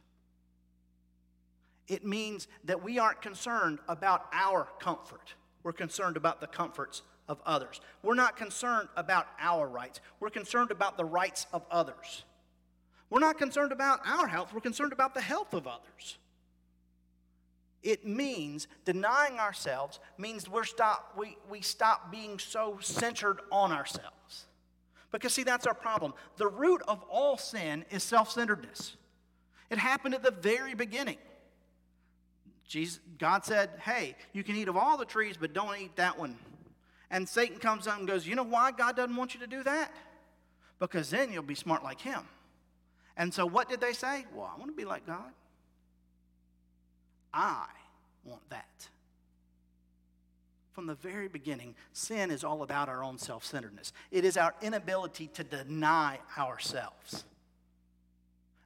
It 1.87 2.05
means 2.05 2.49
that 2.65 2.83
we 2.83 2.99
aren't 2.99 3.23
concerned 3.23 3.79
about 3.89 4.27
our 4.33 4.69
comfort. 4.81 5.35
We're 5.63 5.73
concerned 5.73 6.17
about 6.17 6.41
the 6.41 6.47
comforts 6.47 7.03
of 7.29 7.41
others. 7.45 7.81
We're 8.03 8.15
not 8.15 8.37
concerned 8.37 8.89
about 8.97 9.27
our 9.41 9.69
rights. 9.69 10.01
We're 10.21 10.31
concerned 10.31 10.71
about 10.71 10.97
the 10.97 11.05
rights 11.05 11.47
of 11.53 11.63
others. 11.71 12.25
We're 13.11 13.21
not 13.21 13.39
concerned 13.39 13.73
about 13.73 14.01
our 14.07 14.27
health. 14.27 14.53
We're 14.53 14.61
concerned 14.61 14.93
about 14.93 15.15
the 15.15 15.21
health 15.21 15.55
of 15.55 15.67
others. 15.67 16.19
It 17.83 18.07
means 18.07 18.67
denying 18.85 19.39
ourselves 19.39 20.01
means 20.19 20.49
we're 20.49 20.65
stop, 20.65 21.15
we, 21.17 21.37
we 21.49 21.61
stop 21.61 22.11
being 22.11 22.39
so 22.39 22.79
centered 22.81 23.41
on 23.53 23.73
ourselves. 23.73 24.47
Because, 25.11 25.33
see, 25.33 25.45
that's 25.45 25.67
our 25.67 25.75
problem. 25.75 26.13
The 26.37 26.49
root 26.49 26.83
of 26.87 27.03
all 27.09 27.39
sin 27.39 27.85
is 27.91 28.03
self 28.03 28.31
centeredness. 28.31 28.97
It 29.71 29.79
happened 29.79 30.15
at 30.15 30.23
the 30.23 30.31
very 30.31 30.75
beginning. 30.75 31.19
Jesus, 32.67 33.01
God 33.19 33.45
said, 33.45 33.71
Hey, 33.81 34.17
you 34.33 34.45
can 34.45 34.57
eat 34.57 34.69
of 34.69 34.77
all 34.77 34.99
the 34.99 35.07
trees, 35.07 35.37
but 35.39 35.55
don't 35.55 35.79
eat 35.79 35.97
that 35.97 36.19
one. 36.19 36.37
And 37.11 37.29
Satan 37.29 37.59
comes 37.59 37.87
up 37.87 37.99
and 37.99 38.07
goes, 38.07 38.27
You 38.27 38.35
know 38.35 38.43
why 38.43 38.71
God 38.73 38.97
doesn't 38.97 39.17
want 39.17 39.35
you 39.35 39.41
to 39.41 39.47
do 39.47 39.63
that? 39.63 39.93
Because 40.79 41.11
then 41.11 41.33
you'll 41.33 41.43
be 41.43 41.55
smart 41.55 41.83
like 41.83 42.01
him. 42.01 42.21
And 43.17 43.33
so 43.33 43.47
what 43.47 43.69
did 43.69 43.81
they 43.81 43.93
say? 43.93 44.27
Well, 44.35 44.51
I 44.55 44.59
want 44.59 44.71
to 44.71 44.77
be 44.77 44.85
like 44.85 45.07
God. 45.07 45.33
I 47.33 47.67
want 48.25 48.49
that. 48.51 48.89
From 50.73 50.87
the 50.87 50.95
very 50.95 51.27
beginning, 51.27 51.75
sin 51.93 52.31
is 52.31 52.45
all 52.45 52.63
about 52.63 52.89
our 52.89 53.03
own 53.03 53.19
self 53.19 53.45
centeredness. 53.45 53.93
It 54.13 54.25
is 54.25 54.37
our 54.37 54.55
inability 54.63 55.27
to 55.35 55.43
deny 55.43 56.21
ourselves. 56.39 57.25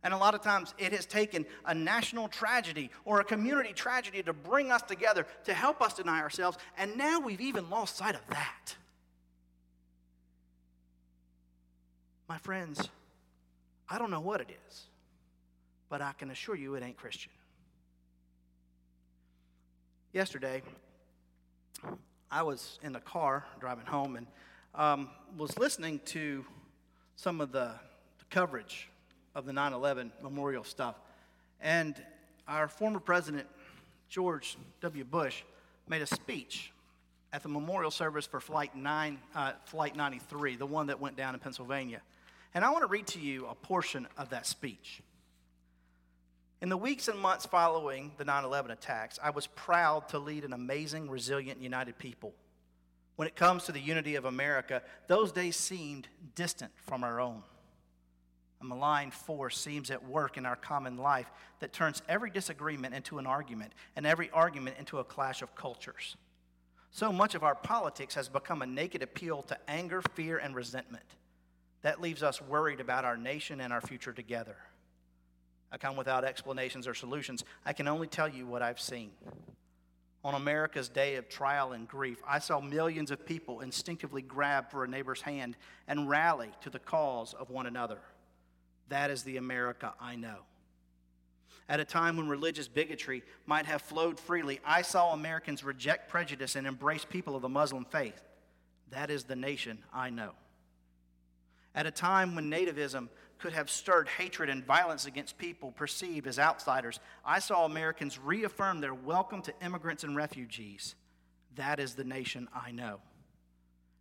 And 0.05 0.13
a 0.13 0.17
lot 0.17 0.35
of 0.35 0.43
times 0.43 0.75
it 0.79 0.93
has 0.93 1.07
taken 1.07 1.47
a 1.65 1.75
national 1.75 2.29
tragedy 2.29 2.91
or 3.05 3.21
a 3.21 3.25
community 3.25 3.73
tragedy 3.73 4.23
to 4.25 4.33
bring 4.33 4.73
us 4.73 4.83
together 4.83 5.27
to 5.45 5.55
help 5.55 5.81
us 5.81 5.95
deny 5.95 6.21
ourselves. 6.21 6.59
And 6.77 6.97
now 6.97 7.21
we've 7.21 7.41
even 7.41 7.71
lost 7.71 7.97
sight 7.97 8.17
of 8.17 8.27
that. 8.29 8.75
My 12.29 12.39
friends, 12.39 12.89
I 13.89 13.99
don't 13.99 14.11
know 14.11 14.21
what 14.21 14.41
it 14.41 14.51
is, 14.69 14.83
but 15.89 16.01
I 16.01 16.13
can 16.13 16.31
assure 16.31 16.57
you 16.57 16.75
it 16.75 16.83
ain't 16.83 16.97
Christian. 16.97 17.31
Yesterday, 20.13 20.63
I 22.31 22.43
was 22.43 22.79
in 22.83 22.93
the 22.93 23.01
car 23.01 23.45
driving 23.61 23.87
home 23.87 24.17
and 24.17 24.27
um, 24.75 25.11
was 25.37 25.59
listening 25.59 26.01
to 26.07 26.45
some 27.17 27.41
of 27.41 27.53
the, 27.53 27.73
the 28.19 28.25
coverage 28.31 28.89
of 29.35 29.47
the 29.47 29.53
9 29.53 29.73
11 29.73 30.13
memorial 30.23 30.65
stuff. 30.65 30.97
And 31.61 31.95
our 32.49 32.69
former 32.69 33.01
president, 33.01 33.47
George 34.09 34.57
W. 34.81 35.05
Bush, 35.05 35.43
made 35.89 36.03
a 36.03 36.07
speech 36.07 36.73
at 37.33 37.43
the 37.43 37.49
memorial 37.49 37.91
service 37.91 38.27
for 38.27 38.41
Flight, 38.41 38.77
9, 38.77 39.19
uh, 39.35 39.53
Flight 39.65 39.97
93, 39.97 40.57
the 40.57 40.67
one 40.67 40.89
that 40.89 41.01
went 41.01 41.17
down 41.17 41.35
in 41.35 41.41
Pennsylvania. 41.41 42.03
And 42.55 42.65
I 42.65 42.71
want 42.71 42.83
to 42.83 42.89
read 42.89 43.07
to 43.09 43.21
you 43.21 43.47
a 43.47 43.55
portion 43.55 44.07
of 44.19 44.31
that 44.31 44.47
speech. 44.47 45.03
In 46.61 46.69
the 46.69 46.77
weeks 46.77 47.09
and 47.09 47.19
months 47.19 47.47
following 47.47 48.13
the 48.19 48.25
9 48.25 48.45
11 48.45 48.71
attacks, 48.71 49.19
I 49.23 49.31
was 49.31 49.47
proud 49.49 50.09
to 50.11 50.19
lead 50.19 50.45
an 50.45 50.53
amazing, 50.53 51.09
resilient, 51.11 51.61
united 51.61 51.99
people. 51.99 52.35
When 53.17 53.27
it 53.27 53.35
comes 53.35 53.65
to 53.65 53.73
the 53.73 53.81
unity 53.81 54.15
of 54.15 54.25
America, 54.25 54.83
those 55.07 55.33
days 55.33 55.57
seemed 55.57 56.09
distant 56.35 56.73
from 56.77 57.03
our 57.03 57.21
own. 57.21 57.43
A 58.63 58.65
malign 58.65 59.11
force 59.11 59.59
seems 59.59 59.91
at 59.91 60.09
work 60.09 60.37
in 60.37 60.47
our 60.47 60.55
common 60.55 60.97
life 60.97 61.31
that 61.59 61.73
turns 61.73 62.01
every 62.09 62.31
disagreement 62.31 62.95
into 62.95 63.19
an 63.19 63.27
argument 63.27 63.73
and 63.97 64.07
every 64.07 64.31
argument 64.31 64.77
into 64.79 65.01
a 65.01 65.05
clash 65.05 65.43
of 65.43 65.57
cultures. 65.57 66.17
So 66.93 67.13
much 67.13 67.35
of 67.35 67.43
our 67.43 67.57
politics 67.57 68.15
has 68.15 68.29
become 68.29 68.63
a 68.63 68.67
naked 68.67 69.03
appeal 69.03 69.43
to 69.43 69.59
anger, 69.69 70.01
fear, 70.15 70.39
and 70.39 70.55
resentment. 70.55 71.05
That 71.81 72.01
leaves 72.01 72.23
us 72.23 72.41
worried 72.41 72.79
about 72.79 73.05
our 73.05 73.17
nation 73.17 73.61
and 73.61 73.73
our 73.73 73.81
future 73.81 74.13
together. 74.13 74.57
I 75.73 75.79
come 75.79 75.97
without 75.97 76.25
explanations 76.25 76.87
or 76.87 76.95
solutions. 76.95 77.45
I 77.67 77.73
can 77.73 77.89
only 77.89 78.07
tell 78.07 78.29
you 78.29 78.47
what 78.47 78.63
I've 78.63 78.81
seen. 78.81 79.11
On 80.25 80.35
America's 80.35 80.89
day 80.89 81.17
of 81.17 81.29
trial 81.29 81.73
and 81.73 81.89
grief, 81.89 82.23
I 82.29 82.39
saw 82.39 82.61
millions 82.61 83.11
of 83.11 83.27
people 83.27 83.61
instinctively 83.61 84.23
grab 84.23 84.71
for 84.71 84.85
a 84.85 84.89
neighbor's 84.89 85.23
hand 85.23 85.57
and 85.89 86.09
rally 86.09 86.51
to 86.61 86.71
the 86.71 86.79
cause 86.79 87.35
of 87.35 87.51
one 87.51 87.67
another. 87.67 87.99
That 88.93 89.11
is 89.11 89.23
the 89.23 89.39
America 89.39 89.95
I 89.99 90.17
know. 90.17 90.41
At 91.67 91.81
a 91.81 91.85
time 91.85 92.19
when 92.19 92.29
religious 92.29 92.69
bigotry 92.69 93.23
might 93.47 93.65
have 93.65 93.81
flowed 93.81 94.21
freely, 94.21 94.61
I 94.67 94.83
saw 94.83 95.15
Americans 95.15 95.65
reject 95.65 96.11
prejudice 96.11 96.57
and 96.57 96.67
embrace 96.67 97.07
people 97.07 97.35
of 97.35 97.41
the 97.41 97.49
Muslim 97.49 97.87
faith. 97.87 98.23
That 98.91 99.09
is 99.11 99.25
the 99.25 99.35
nation 99.35 99.79
I 99.95 100.11
know. 100.11 100.33
At 101.75 101.87
a 101.87 101.91
time 101.91 102.35
when 102.35 102.51
nativism 102.51 103.09
could 103.39 103.55
have 103.55 103.71
stirred 103.71 104.09
hatred 104.09 104.51
and 104.51 104.63
violence 104.63 105.07
against 105.07 105.39
people 105.39 105.73
perceived 105.73 106.27
as 106.27 106.39
outsiders, 106.39 107.01
I 107.25 107.39
saw 107.39 107.65
Americans 107.65 108.19
reaffirm 108.19 108.83
their 108.83 108.93
welcome 108.93 109.41
to 109.41 109.55
immigrants 109.65 110.05
and 110.05 110.15
refugees. 110.15 110.97
That 111.55 111.81
is 111.81 111.95
the 111.95 112.05
nation 112.05 112.47
I 112.55 112.73
know. 112.73 113.01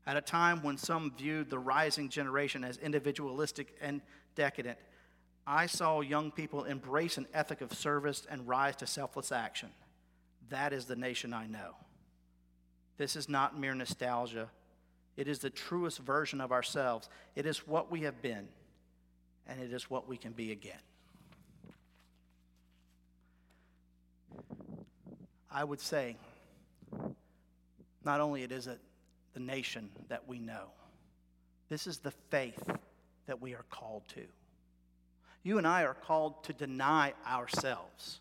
At 0.08 0.18
a 0.18 0.22
time 0.22 0.64
when 0.64 0.78
some 0.78 1.14
viewed 1.16 1.50
the 1.50 1.60
rising 1.60 2.10
generation 2.10 2.64
as 2.64 2.78
individualistic 2.78 3.76
and 3.82 4.02
decadent, 4.36 4.80
I 5.46 5.68
saw 5.68 6.02
young 6.02 6.32
people 6.32 6.64
embrace 6.64 7.18
an 7.18 7.28
ethic 7.34 7.62
of 7.62 7.74
service 7.74 8.26
and 8.30 8.48
rise 8.48 8.76
to 8.78 8.88
selfless 8.88 9.32
action. 9.32 9.70
That 10.50 10.74
is 10.74 10.86
the 10.86 10.96
nation 10.96 11.34
I 11.34 11.48
know. 11.48 11.76
This 12.98 13.16
is 13.16 13.30
not 13.30 13.60
mere 13.60 13.74
nostalgia. 13.74 14.50
It 15.18 15.28
is 15.28 15.40
the 15.40 15.50
truest 15.50 16.00
version 16.00 16.42
of 16.42 16.52
ourselves. 16.52 17.10
It 17.36 17.46
is 17.46 17.68
what 17.68 17.92
we 17.92 18.02
have 18.02 18.22
been, 18.22 18.48
and 19.48 19.62
it 19.62 19.72
is 19.72 19.90
what 19.90 20.08
we 20.08 20.18
can 20.18 20.32
be 20.32 20.52
again. 20.52 20.80
I 25.52 25.64
would 25.64 25.82
say, 25.82 26.16
not 28.04 28.22
only 28.22 28.44
it 28.44 28.52
is 28.52 28.68
it 28.68 28.80
the 29.34 29.40
nation 29.40 29.90
that 30.10 30.28
we 30.28 30.40
know, 30.40 30.70
this 31.70 31.88
is 31.88 32.00
the 32.00 32.12
faith 32.30 32.62
that 33.28 33.42
we 33.42 33.54
are 33.54 33.66
called 33.70 34.04
to. 34.10 34.24
You 35.44 35.58
and 35.58 35.66
I 35.66 35.84
are 35.84 35.94
called 35.94 36.44
to 36.46 36.54
deny 36.54 37.14
ourselves. 37.28 38.20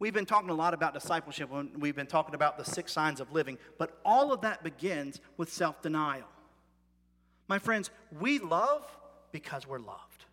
We've 0.00 0.14
been 0.14 0.26
talking 0.26 0.50
a 0.50 0.54
lot 0.54 0.74
about 0.74 0.94
discipleship 0.94 1.50
when 1.50 1.70
we've 1.78 1.96
been 1.96 2.06
talking 2.06 2.34
about 2.34 2.56
the 2.56 2.64
six 2.64 2.92
signs 2.92 3.20
of 3.20 3.32
living, 3.32 3.58
but 3.78 3.98
all 4.04 4.32
of 4.32 4.42
that 4.42 4.62
begins 4.62 5.20
with 5.36 5.52
self 5.52 5.82
denial. 5.82 6.28
My 7.48 7.58
friends, 7.58 7.90
we 8.18 8.38
love 8.38 8.84
because 9.32 9.66
we're 9.66 9.78
loved. 9.78 10.24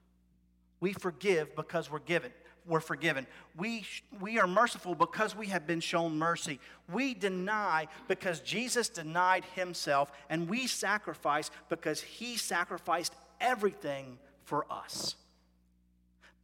We 0.80 0.94
forgive 0.94 1.56
because 1.56 1.90
we're 1.90 2.00
given. 2.00 2.32
We're 2.68 2.80
forgiven. 2.80 3.28
We, 3.56 3.86
we 4.20 4.40
are 4.40 4.48
merciful 4.48 4.96
because 4.96 5.36
we 5.36 5.48
have 5.48 5.68
been 5.68 5.82
shown 5.82 6.18
mercy. 6.18 6.60
We 6.92 7.14
deny 7.14 7.88
because 8.08 8.40
Jesus 8.40 8.90
denied 8.90 9.46
himself, 9.56 10.12
and 10.30 10.50
we 10.50 10.66
sacrifice 10.66 11.52
because 11.70 12.02
he 12.02 12.38
sacrificed 12.38 13.14
everything 13.40 14.18
for 14.44 14.66
us. 14.72 15.16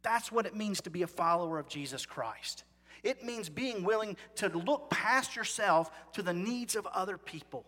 That's 0.02 0.30
what 0.30 0.46
it 0.46 0.54
means 0.54 0.80
to 0.82 0.90
be 0.90 1.02
a 1.02 1.08
follower 1.08 1.58
of 1.58 1.68
Jesus 1.68 2.06
Christ. 2.06 2.64
It 3.02 3.24
means 3.24 3.48
being 3.48 3.82
willing 3.82 4.16
to 4.36 4.48
look 4.48 4.90
past 4.90 5.34
yourself 5.34 5.90
to 6.12 6.22
the 6.22 6.34
needs 6.34 6.76
of 6.76 6.86
other 6.86 7.18
people. 7.18 7.64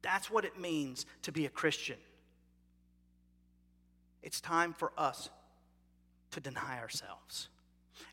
That's 0.00 0.30
what 0.30 0.44
it 0.44 0.58
means 0.58 1.04
to 1.22 1.32
be 1.32 1.44
a 1.44 1.50
Christian. 1.50 1.96
It's 4.22 4.40
time 4.40 4.72
for 4.72 4.92
us 4.96 5.28
to 6.36 6.40
deny 6.40 6.78
ourselves. 6.78 7.48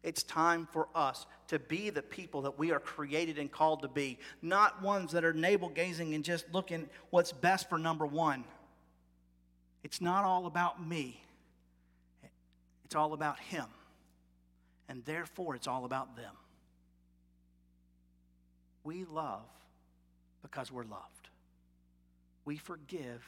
It's 0.02 0.24
time 0.24 0.68
for 0.72 0.88
us 0.96 1.26
to 1.48 1.60
be 1.60 1.90
the 1.90 2.02
people 2.02 2.42
that 2.44 2.58
we 2.58 2.72
are 2.72 2.80
created 2.80 3.38
and 3.38 3.52
called 3.52 3.82
to 3.82 3.88
be, 3.88 4.18
not 4.42 4.82
ones 4.82 5.12
that 5.12 5.24
are 5.24 5.34
navel 5.34 5.70
gazing 5.70 6.16
and 6.16 6.24
just 6.24 6.46
looking 6.54 6.90
what's 7.10 7.32
best 7.32 7.70
for 7.70 7.78
number 7.78 8.06
one. 8.06 8.44
It's 9.84 10.02
not 10.02 10.24
all 10.24 10.46
about 10.46 10.86
me, 10.86 11.22
it's 12.86 12.96
all 12.96 13.14
about 13.14 13.40
Him 13.40 13.66
and 14.90 15.04
therefore 15.06 15.56
it's 15.56 15.68
all 15.68 15.86
about 15.86 16.16
them. 16.16 16.36
We 18.84 19.06
love 19.06 19.42
because 20.42 20.72
we're 20.72 20.84
loved. 20.84 21.30
We 22.46 22.58
forgive 22.58 23.24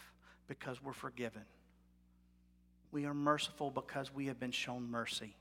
because 0.48 0.84
we're 0.84 0.94
forgiven. 0.94 1.44
We 2.96 3.04
are 3.04 3.14
merciful 3.14 3.72
because 3.72 4.16
we 4.16 4.28
have 4.28 4.40
been 4.40 4.54
shown 4.54 4.90
mercy. 4.90 5.36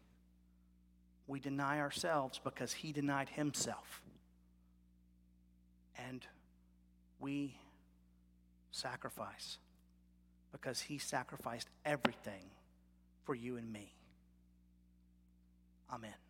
We 1.28 1.38
deny 1.38 1.78
ourselves 1.78 2.40
because 2.42 2.73
He 2.73 2.90
denied 2.90 3.28
Himself. 3.28 4.02
And 5.96 6.26
we 7.20 7.54
sacrifice 8.73 9.58
because 10.50 10.80
He 10.80 10.99
sacrificed 10.99 11.69
everything 11.84 12.50
for 13.23 13.36
you 13.36 13.56
and 13.56 13.73
me. 13.73 13.95
Amen. 15.93 16.24